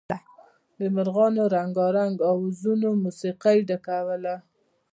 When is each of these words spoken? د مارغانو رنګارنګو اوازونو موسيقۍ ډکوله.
د 0.77 0.79
مارغانو 0.95 1.43
رنګارنګو 1.55 2.27
اوازونو 2.31 2.89
موسيقۍ 3.03 3.57
ډکوله. 3.69 4.35